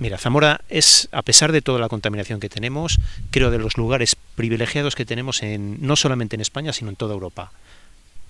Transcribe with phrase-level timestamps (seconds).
[0.00, 2.98] Mira, Zamora es, a pesar de toda la contaminación que tenemos,
[3.30, 7.12] creo de los lugares privilegiados que tenemos en, no solamente en España, sino en toda
[7.12, 7.52] Europa.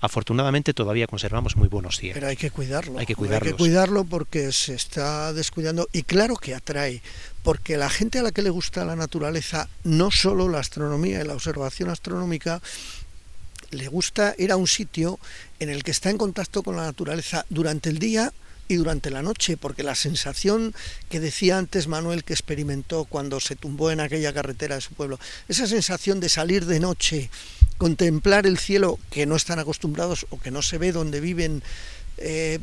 [0.01, 2.15] Afortunadamente todavía conservamos muy buenos cielos.
[2.15, 2.99] Pero hay que cuidarlo.
[2.99, 3.47] Hay que cuidarlo.
[3.47, 7.01] Hay que cuidarlo porque se está descuidando y claro que atrae,
[7.41, 11.23] porque la gente a la que le gusta la naturaleza, no solo la astronomía y
[11.23, 12.61] la observación astronómica,
[13.69, 15.19] le gusta ir a un sitio
[15.61, 18.33] en el que está en contacto con la naturaleza durante el día
[18.71, 20.73] y durante la noche, porque la sensación
[21.09, 25.19] que decía antes Manuel que experimentó cuando se tumbó en aquella carretera de su pueblo,
[25.49, 27.29] esa sensación de salir de noche,
[27.77, 31.63] contemplar el cielo que no están acostumbrados o que no se ve donde viven,
[32.17, 32.59] eh,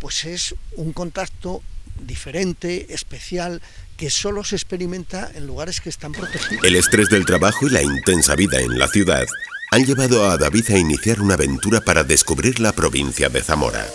[0.00, 1.62] pues es un contacto
[2.00, 3.60] diferente, especial,
[3.98, 6.64] que solo se experimenta en lugares que están protegidos.
[6.64, 9.26] El estrés del trabajo y la intensa vida en la ciudad
[9.70, 13.86] han llevado a David a iniciar una aventura para descubrir la provincia de Zamora,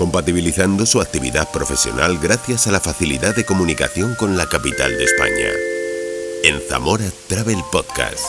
[0.00, 5.48] compatibilizando su actividad profesional gracias a la facilidad de comunicación con la capital de España.
[6.42, 8.24] En Zamora Travel Podcast.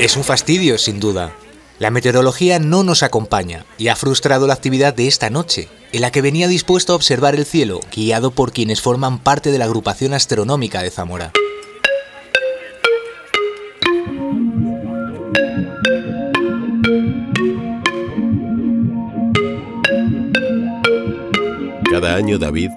[0.00, 1.32] Es un fastidio, sin duda.
[1.78, 6.10] La meteorología no nos acompaña y ha frustrado la actividad de esta noche, en la
[6.10, 10.14] que venía dispuesto a observar el cielo, guiado por quienes forman parte de la agrupación
[10.14, 11.32] astronómica de Zamora.
[21.90, 22.70] Cada año, David,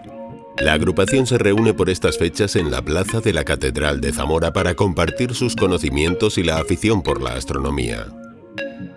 [0.60, 4.54] la agrupación se reúne por estas fechas en la plaza de la Catedral de Zamora
[4.54, 8.08] para compartir sus conocimientos y la afición por la astronomía.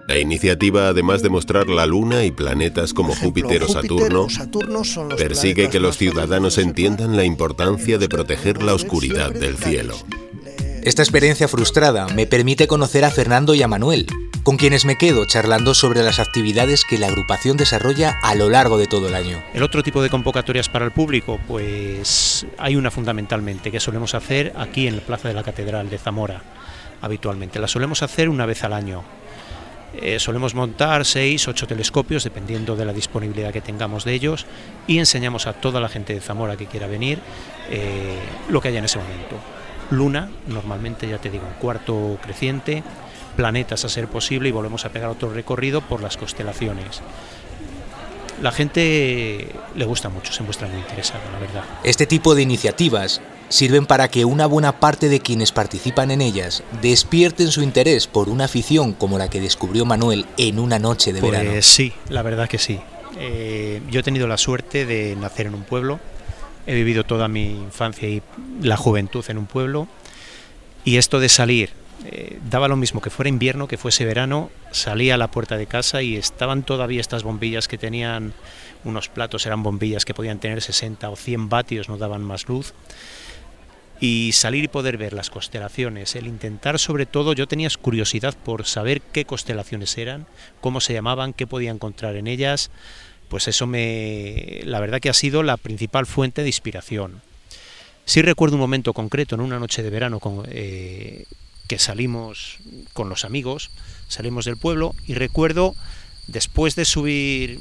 [0.07, 4.27] La iniciativa, además de mostrar la Luna y planetas como Júpiter, o Saturno,
[5.17, 9.95] persigue que los ciudadanos entiendan la importancia de proteger la oscuridad del cielo.
[10.85, 14.07] Esta experiencia frustrada me permite conocer a Fernando y a Manuel,
[14.43, 18.77] con quienes me quedo charlando sobre las actividades que la agrupación desarrolla a lo largo
[18.77, 19.43] de todo el año.
[19.55, 24.53] El otro tipo de convocatorias para el público, pues hay una fundamentalmente que solemos hacer
[24.57, 26.43] aquí en la Plaza de la Catedral de Zamora
[27.01, 27.59] habitualmente.
[27.59, 29.05] La solemos hacer una vez al año
[30.03, 34.45] eh, solemos montar seis, ocho telescopios, dependiendo de la disponibilidad que tengamos de ellos,
[34.87, 37.21] y enseñamos a toda la gente de Zamora que quiera venir
[37.71, 38.19] eh,
[38.51, 39.37] lo que haya en ese momento.
[39.97, 42.83] Luna, normalmente ya te digo, en cuarto creciente,
[43.37, 47.01] planetas a ser posible y volvemos a pegar otro recorrido por las constelaciones.
[48.43, 51.65] La gente le gusta mucho, se muestra muy interesada, la verdad.
[51.85, 56.63] Este tipo de iniciativas sirven para que una buena parte de quienes participan en ellas
[56.83, 61.21] despierten su interés por una afición como la que descubrió Manuel en una noche de
[61.21, 61.63] pues verano.
[61.63, 62.81] Sí, la verdad que sí.
[63.19, 66.01] Eh, yo he tenido la suerte de nacer en un pueblo,
[66.67, 68.23] he vivido toda mi infancia y
[68.61, 69.89] la juventud en un pueblo,
[70.85, 71.71] y esto de salir,
[72.05, 75.67] eh, daba lo mismo que fuera invierno, que fuese verano, salía a la puerta de
[75.67, 78.35] casa y estaban todavía estas bombillas que tenían
[78.85, 82.75] unos platos, eran bombillas que podían tener 60 o 100 vatios, no daban más luz.
[84.01, 88.67] Y salir y poder ver las constelaciones, el intentar sobre todo, yo tenía curiosidad por
[88.67, 90.27] saber qué constelaciones eran,
[90.61, 92.71] cómo se llamaban, qué podía encontrar en ellas,
[93.35, 97.21] pues eso me, la verdad que ha sido la principal fuente de inspiración.
[98.05, 101.25] Sí recuerdo un momento concreto, en una noche de verano, con, eh,
[101.67, 102.59] que salimos
[102.93, 103.73] con los amigos,
[104.07, 105.75] salimos del pueblo y recuerdo,
[106.29, 107.59] después de subir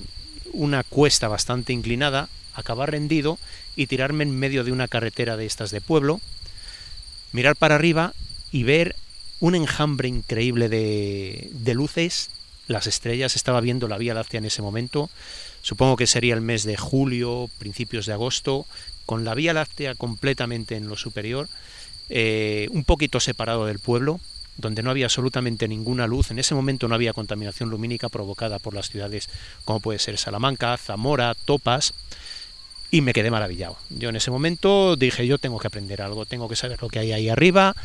[0.51, 3.40] una cuesta bastante inclinada, acabar rendido
[3.75, 6.22] y tirarme en medio de una carretera de estas de pueblo,
[7.31, 8.13] mirar para arriba
[8.51, 8.95] y ver
[9.40, 12.29] un enjambre increíble de, de luces,
[12.67, 15.09] las estrellas, estaba viendo la Vía Láctea en ese momento,
[15.63, 18.68] supongo que sería el mes de julio, principios de agosto,
[19.07, 21.50] con la Vía Láctea completamente en lo superior,
[22.09, 24.19] eh, un poquito separado del pueblo,
[24.57, 26.29] donde no había absolutamente ninguna luz.
[26.29, 29.29] En ese momento no había contaminación lumínica provocada por las ciudades
[29.66, 31.94] como puede ser Salamanca, Zamora, Topas,
[32.91, 33.78] y me quedé maravillado.
[33.90, 37.00] Yo en ese momento dije, yo tengo que aprender algo, tengo que saber lo que
[37.00, 37.75] hay ahí arriba,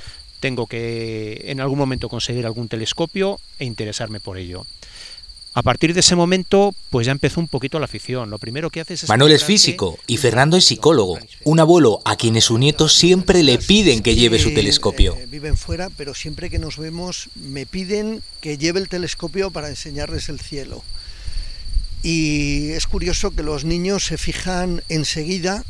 [0.40, 4.66] tengo que en algún momento conseguir algún telescopio e interesarme por ello.
[5.58, 8.30] A partir de ese momento, pues ya empezó un poquito la afición.
[8.30, 9.08] Lo primero que haces es...
[9.08, 13.58] Manuel es físico y Fernando es psicólogo, un abuelo a quienes sus nietos siempre le
[13.58, 15.16] piden que lleve su telescopio.
[15.16, 19.68] Eh, viven fuera, pero siempre que nos vemos me piden que lleve el telescopio para
[19.68, 20.84] enseñarles el cielo.
[22.04, 25.64] Y es curioso que los niños se fijan enseguida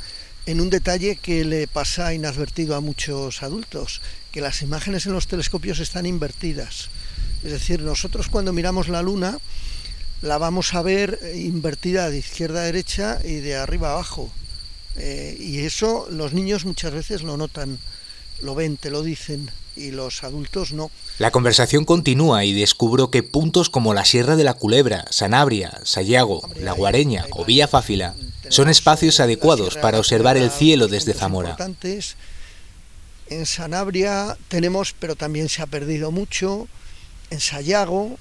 [0.45, 4.03] en un detalle que le pasa inadvertido a muchos adultos,
[4.33, 6.91] que las imágenes en los telescopios están invertidas.
[7.43, 9.39] Es decir, nosotros cuando miramos la luna
[10.23, 14.31] la vamos a ver invertida de izquierda a derecha y de arriba a abajo.
[14.97, 17.79] Eh, y eso los niños muchas veces lo notan,
[18.43, 19.51] lo ven, te lo dicen.
[19.77, 20.91] y los adultos no.
[21.19, 26.43] La conversación continúa y descubro que puntos como la Sierra de la Culebra, Sanabria, Sayago,
[26.57, 28.17] La Guareña o Villa Fáfila
[28.49, 31.57] son espacios adecuados para observar el cielo desde Zamora.
[33.31, 36.67] En Sanabria tenemos, pero también se ha perdido mucho,
[37.31, 38.19] en Sayago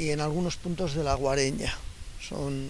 [0.00, 1.74] y en algunos puntos de La Guareña.
[2.26, 2.68] Son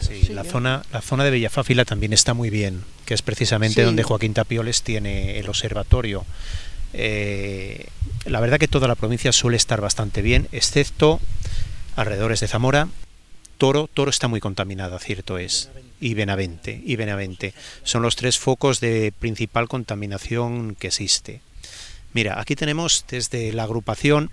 [0.00, 4.02] Sí, la, zona, la zona de Villafáfila también está muy bien, que es precisamente donde
[4.02, 6.26] Joaquín Tapioles tiene el observatorio.
[6.92, 7.86] Eh,
[8.26, 11.20] la verdad que toda la provincia suele estar bastante bien, excepto
[11.96, 12.88] alrededores de Zamora.
[13.56, 15.70] Toro, Toro está muy contaminada, cierto es.
[16.00, 17.54] Y Benavente, y Benavente.
[17.82, 21.40] Son los tres focos de principal contaminación que existe.
[22.12, 24.30] Mira, aquí tenemos desde la agrupación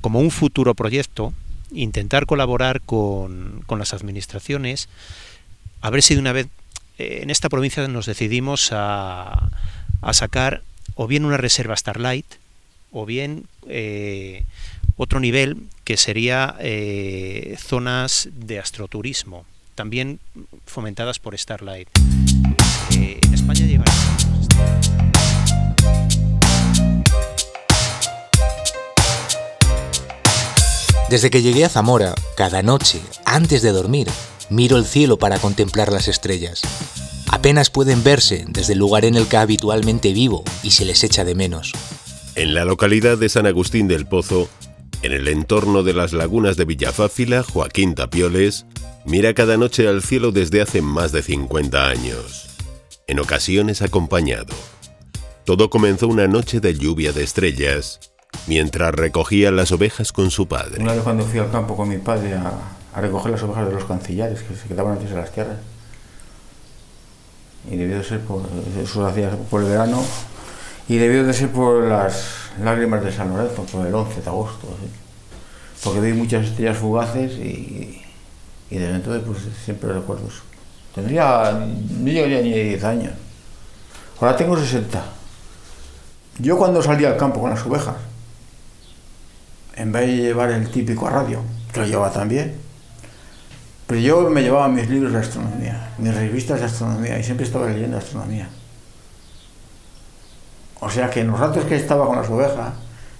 [0.00, 1.32] como un futuro proyecto
[1.72, 4.88] intentar colaborar con, con las administraciones,
[5.80, 6.48] a ver si de una vez
[6.98, 9.50] eh, en esta provincia nos decidimos a,
[10.00, 10.62] a sacar
[10.94, 12.26] o bien una reserva Starlight
[12.92, 14.44] o bien eh,
[14.96, 19.44] otro nivel que sería eh, zonas de astroturismo,
[19.74, 20.20] también
[20.66, 21.88] fomentadas por Starlight.
[22.90, 23.66] en España
[31.14, 34.08] Desde que llegué a Zamora, cada noche, antes de dormir,
[34.50, 36.62] miro el cielo para contemplar las estrellas.
[37.30, 41.22] Apenas pueden verse desde el lugar en el que habitualmente vivo y se les echa
[41.22, 41.70] de menos.
[42.34, 44.48] En la localidad de San Agustín del Pozo,
[45.02, 48.66] en el entorno de las lagunas de Villafáfila, Joaquín Tapioles
[49.04, 52.48] mira cada noche al cielo desde hace más de 50 años,
[53.06, 54.52] en ocasiones acompañado.
[55.44, 58.00] Todo comenzó una noche de lluvia de estrellas
[58.46, 60.82] mientras recogía las ovejas con su padre.
[60.82, 63.84] Una vez cuando fui al campo con mi padre a, recoger las ovejas de los
[63.84, 65.56] cancillares que se quedaban antes de las tierras,
[67.70, 68.42] y debió de ser por,
[68.80, 70.02] eso hacía por el verano,
[70.88, 74.68] y debió de ser por las lágrimas de San Lorenzo, por el 11 de agosto,
[75.82, 78.02] porque vi muchas estrellas fugaces y,
[78.70, 80.42] y desde entonces pues siempre recuerdo eso.
[80.94, 83.12] Tendría, no llegaría ni 10 años.
[84.20, 85.02] Ahora tengo 60.
[86.38, 87.96] Yo cuando salía al campo con las ovejas,
[89.76, 91.40] en vez de llevar el típico radio,
[91.72, 92.54] que lo llevaba también,
[93.86, 97.68] pero yo me llevaba mis libros de astronomía, mis revistas de astronomía, y siempre estaba
[97.68, 98.48] leyendo astronomía.
[100.80, 102.74] O sea que en los ratos que estaba con las ovejas,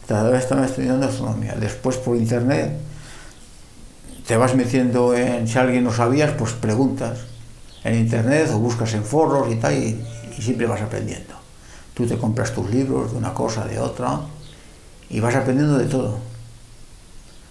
[0.06, 1.54] todavía estaba estudiando astronomía.
[1.54, 2.72] Después por internet
[4.26, 7.20] te vas metiendo en, si alguien no sabías, pues preguntas
[7.84, 10.02] en internet o buscas en foros y tal, y,
[10.36, 11.34] y siempre vas aprendiendo.
[11.92, 14.20] Tú te compras tus libros de una cosa, de otra,
[15.10, 16.33] y vas aprendiendo de todo.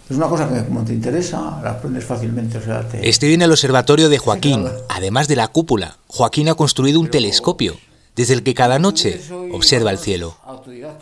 [0.09, 2.59] Es una cosa que como te interesa, la aprendes fácilmente.
[3.01, 4.67] Estoy en el observatorio de Joaquín.
[4.89, 7.77] Además de la cúpula, Joaquín ha construido un telescopio
[8.15, 9.21] desde el que cada noche
[9.53, 10.37] observa el cielo.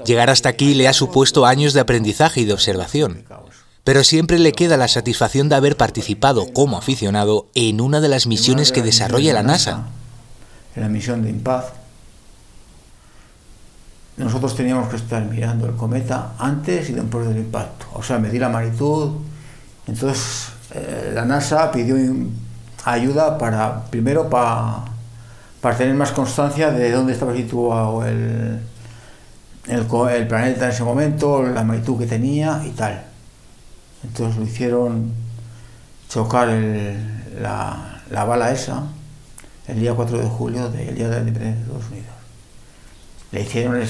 [0.06, 3.26] Llegar hasta aquí le ha supuesto años de aprendizaje y de observación,
[3.84, 8.28] pero siempre le queda la satisfacción de haber participado como aficionado en una de las
[8.28, 9.88] misiones que desarrolla la NASA.
[10.76, 11.74] En la misión de Impaz,
[14.18, 18.42] nosotros teníamos que estar mirando el cometa antes y después del impacto, o sea, medir
[18.42, 19.14] la magnitud.
[19.88, 21.96] Entonces, eh, la NASA pidió
[22.86, 24.86] ayuda para, primero, para,
[25.62, 28.60] para tener más constancia de dónde estaba situado el,
[29.68, 33.04] el, planeta en ese momento, la magnitud que tenía y tal.
[34.04, 35.12] Entonces lo hicieron
[36.10, 36.50] chocar
[37.40, 38.84] la, la bala esa
[39.68, 42.21] el día 4 de julio del Día de la Independencia de Estados Unidos
[43.32, 43.82] le hicieron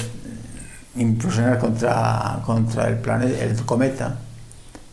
[0.96, 4.18] implosionar contra, contra el, planeta, el cometa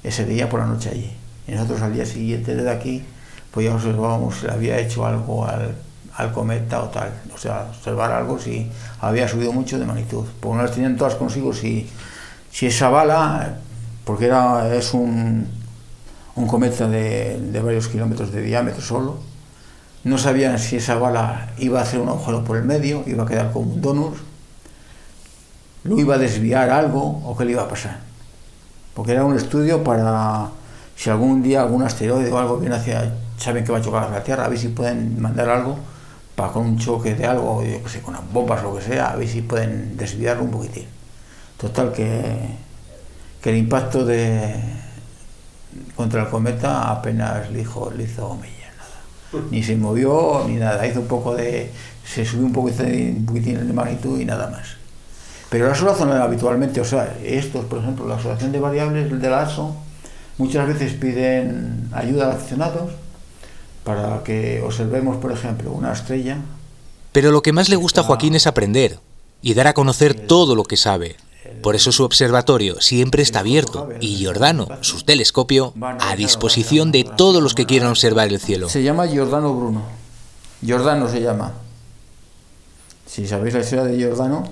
[0.02, 1.10] ese día por la noche allí.
[1.46, 3.04] Y nosotros al día siguiente desde aquí,
[3.50, 5.74] pues ya observábamos si había hecho algo al,
[6.14, 7.12] al, cometa o tal.
[7.34, 10.24] O sea, observar algo si había subido mucho de magnitud.
[10.40, 11.88] Porque no las tenían todas consigo si,
[12.50, 13.58] si esa bala,
[14.04, 15.48] porque era, es un,
[16.36, 19.18] un cometa de, de varios kilómetros de diámetro solo,
[20.04, 23.26] no sabían si esa bala iba a hacer un agujero por el medio, iba a
[23.26, 24.27] quedar como un donut,
[25.84, 27.98] lo iba a desviar algo o qué le iba a pasar.
[28.94, 30.50] Porque era un estudio para
[30.96, 34.22] si algún día algún asteroide o algo viene hacia, saben que va a chocar la
[34.24, 35.78] Tierra, a ver si pueden mandar algo
[36.34, 38.84] para con un choque de algo, yo que sé, con las bombas o lo que
[38.84, 40.86] sea, a ver si pueden desviarlo un poquitín.
[41.56, 42.56] Total que,
[43.40, 44.54] que el impacto de
[45.94, 49.44] contra el cometa apenas le hizo, le hizo nada.
[49.50, 51.70] Ni se movió ni nada, hizo un poco de.
[52.04, 54.77] se subió un poquitín, un poquitín de magnitud y nada más.
[55.50, 59.42] Pero la son habitualmente, o sea, estos, por ejemplo, la asociación de variables de la
[59.42, 59.74] ASO,
[60.36, 62.92] muchas veces piden ayuda a aficionados
[63.82, 66.36] para que observemos, por ejemplo, una estrella.
[67.12, 68.98] Pero lo que más le gusta a Joaquín es aprender.
[69.40, 71.16] y dar a conocer todo lo que sabe.
[71.62, 77.40] Por eso su observatorio siempre está abierto y Giordano, su telescopio, a disposición de todos
[77.40, 78.68] los que quieran observar el cielo.
[78.68, 79.82] Se llama Giordano Bruno.
[80.60, 81.52] Giordano se llama.
[83.06, 84.44] Si sabéis la historia de Giordano,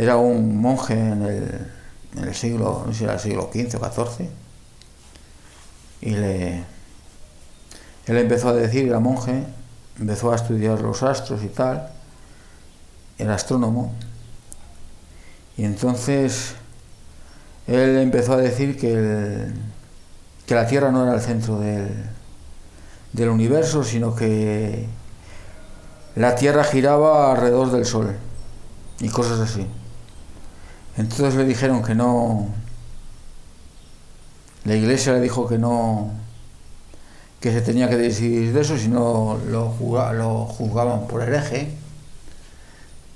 [0.00, 1.68] era un monje en
[2.16, 4.28] el, siglo, no sé si era el siglo XV o XIV,
[6.00, 6.64] y le,
[8.06, 9.44] él empezó a decir, era monje,
[9.98, 11.90] empezó a estudiar los astros y tal,
[13.18, 13.92] era astrónomo,
[15.58, 16.54] y entonces
[17.66, 19.48] él empezó a decir que,
[20.46, 21.88] que la Tierra no era el centro del,
[23.12, 24.86] del universo, sino que
[26.16, 28.16] la Tierra giraba alrededor del Sol
[28.98, 29.66] y cosas así.
[31.00, 32.46] Entonces le dijeron que no,
[34.64, 36.10] la iglesia le dijo que no,
[37.40, 41.74] que se tenía que decidir de eso, si no lo, juzgaban por hereje,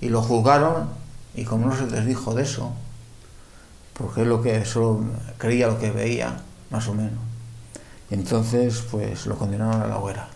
[0.00, 0.88] y lo juzgaron,
[1.34, 2.72] y como no se les dijo de eso,
[3.92, 5.04] porque es lo que solo
[5.36, 7.20] creía lo que veía, más o menos.
[8.10, 10.28] Entonces, pues lo condenaron a la hoguera.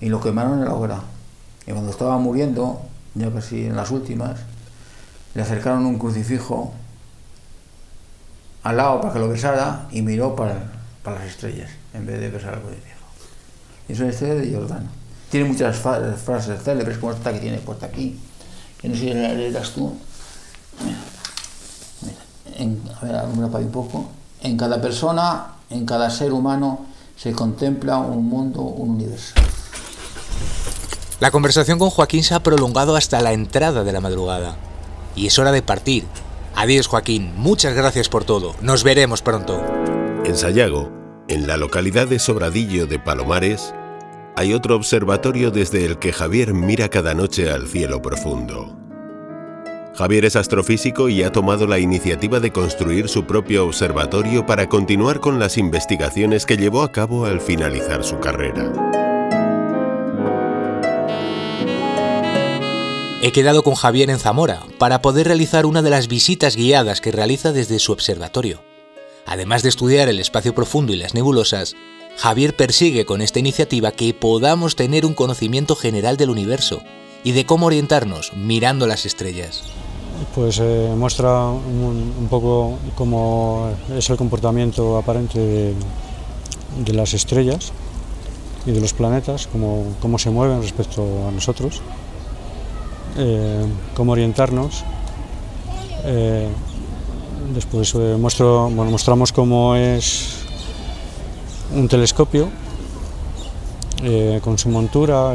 [0.00, 1.02] Y lo quemaron en la hoguera.
[1.66, 2.80] Y cuando estaba muriendo,
[3.14, 4.40] ya casi en las últimas,
[5.34, 6.72] le acercaron un crucifijo
[8.62, 10.72] al lado para que lo besara y miró para,
[11.02, 13.02] para las estrellas en vez de besar al crucifijo.
[13.88, 14.88] Y es una historia de Jordano.
[15.30, 18.18] Tiene muchas frases célebres, como esta que tiene puesta aquí,
[18.78, 19.96] que no sé si la leerás tú.
[22.58, 24.10] a ver, un poco.
[24.42, 26.86] En cada persona, en cada ser humano,
[27.16, 29.34] se contempla un mundo, un universo.
[31.20, 34.56] La conversación con Joaquín se ha prolongado hasta la entrada de la madrugada.
[35.14, 36.04] Y es hora de partir.
[36.54, 38.54] Adiós Joaquín, muchas gracias por todo.
[38.60, 39.62] Nos veremos pronto.
[40.24, 40.90] En Sayago,
[41.28, 43.74] en la localidad de Sobradillo de Palomares,
[44.36, 48.78] hay otro observatorio desde el que Javier mira cada noche al cielo profundo.
[49.94, 55.20] Javier es astrofísico y ha tomado la iniciativa de construir su propio observatorio para continuar
[55.20, 58.72] con las investigaciones que llevó a cabo al finalizar su carrera.
[63.24, 67.12] He quedado con Javier en Zamora para poder realizar una de las visitas guiadas que
[67.12, 68.64] realiza desde su observatorio.
[69.26, 71.76] Además de estudiar el espacio profundo y las nebulosas,
[72.16, 76.82] Javier persigue con esta iniciativa que podamos tener un conocimiento general del universo
[77.22, 79.62] y de cómo orientarnos mirando las estrellas.
[80.34, 87.70] Pues eh, muestra un, poco cómo es el comportamiento aparente de, las estrellas
[88.66, 91.80] y de los planetas, cómo, cómo se mueven respecto a nosotros
[93.16, 94.84] eh, cómo orientarnos.
[96.04, 96.48] Eh,
[97.54, 100.38] después eh, mostramos cómo es
[101.74, 102.48] un telescopio
[104.42, 105.32] con su montura,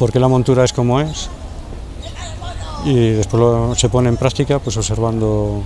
[0.00, 1.30] por qué la montura es como es
[2.84, 5.62] y después se pone en práctica pues observando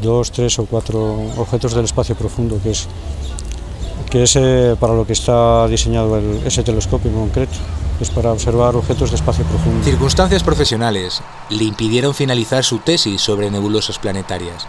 [0.00, 4.38] dos, tres o cuatro objetos del espacio profundo que es
[4.78, 7.58] para lo que está diseñado ese telescopio en concreto
[8.00, 9.84] es para observar objetos de espacio profundo.
[9.84, 14.66] Circunstancias profesionales le impidieron finalizar su tesis sobre nebulosas planetarias.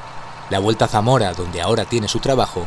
[0.50, 2.66] La vuelta a Zamora, donde ahora tiene su trabajo,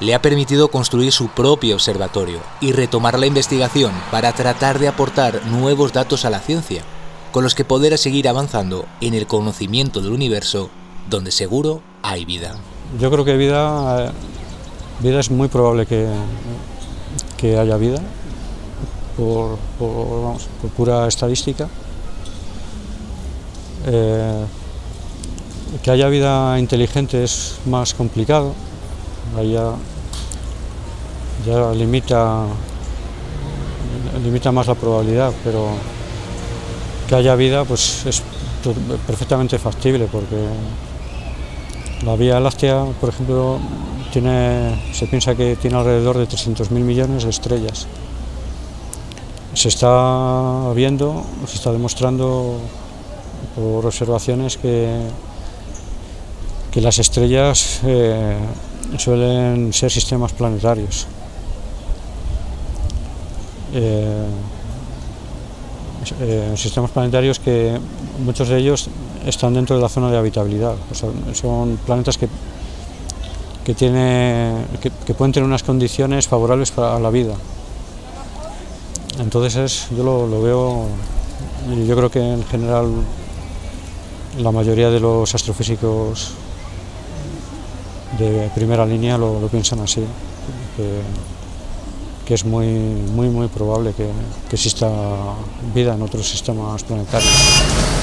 [0.00, 5.46] le ha permitido construir su propio observatorio y retomar la investigación para tratar de aportar
[5.46, 6.82] nuevos datos a la ciencia,
[7.32, 10.70] con los que poder seguir avanzando en el conocimiento del universo,
[11.08, 12.54] donde seguro hay vida.
[12.98, 14.10] Yo creo que vida, eh,
[15.00, 16.08] vida es muy probable que,
[17.36, 18.00] que haya vida,
[19.16, 19.58] por,
[20.76, 21.68] pura estadística.
[23.86, 24.44] Eh,
[25.82, 28.52] que haya vida inteligente es más complicado,
[29.36, 29.72] ya,
[31.46, 32.44] ya limita,
[34.22, 35.68] limita más la probabilidad, pero
[37.08, 38.22] que haya vida pues es
[39.06, 40.36] perfectamente factible porque
[42.04, 43.58] la Vía Láctea, por ejemplo,
[44.12, 47.86] tiene, se piensa que tiene alrededor de 300.000 millones de estrellas
[49.54, 52.58] se está viendo, se está demostrando
[53.54, 55.00] por observaciones que,
[56.70, 58.36] que las estrellas eh,
[58.96, 61.06] suelen ser sistemas planetarios.
[63.72, 64.26] Eh,
[66.20, 67.78] eh, sistemas planetarios que
[68.24, 68.88] muchos de ellos
[69.26, 70.74] están dentro de la zona de habitabilidad.
[71.34, 72.28] son planetas que,
[73.64, 77.34] que, tiene, que pueden tener unas condiciones favorables para la vida.
[79.18, 80.86] Entonces yo lo, veo,
[81.86, 82.86] yo creo que en general
[84.38, 86.32] la mayoría de los astrofísicos
[88.18, 90.02] de primera línea lo, piensan así,
[90.76, 91.00] que,
[92.26, 94.08] que es muy, muy, muy probable que,
[94.48, 94.88] que exista
[95.74, 97.32] vida en otros sistemas planetarios.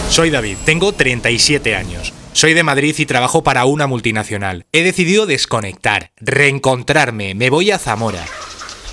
[0.10, 2.14] Soy David, tengo 37 años.
[2.34, 4.66] Soy de Madrid y trabajo para una multinacional.
[4.72, 8.26] He decidido desconectar, reencontrarme, me voy a Zamora.